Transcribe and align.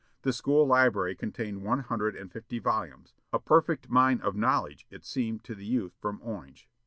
The 0.23 0.33
school 0.33 0.65
library 0.65 1.13
contained 1.15 1.61
one 1.61 1.81
hundred 1.81 2.15
and 2.15 2.31
fifty 2.31 2.57
volumes; 2.57 3.13
a 3.31 3.37
perfect 3.37 3.87
mine 3.87 4.19
of 4.21 4.35
knowledge 4.35 4.87
it 4.89 5.05
seemed 5.05 5.43
to 5.43 5.53
the 5.53 5.63
youth 5.63 5.95
from 6.01 6.19
Orange. 6.23 6.67